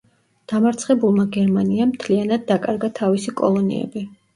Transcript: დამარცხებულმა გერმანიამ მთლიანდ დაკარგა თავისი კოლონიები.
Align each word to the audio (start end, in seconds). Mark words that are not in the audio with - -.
დამარცხებულმა 0.53 1.27
გერმანიამ 1.37 1.95
მთლიანდ 1.95 2.51
დაკარგა 2.51 2.95
თავისი 3.05 3.41
კოლონიები. 3.41 4.09